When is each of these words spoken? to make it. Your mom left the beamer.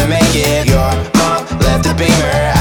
to 0.00 0.08
make 0.08 0.34
it. 0.34 0.66
Your 0.66 0.90
mom 1.14 1.44
left 1.60 1.84
the 1.84 1.94
beamer. 1.94 2.59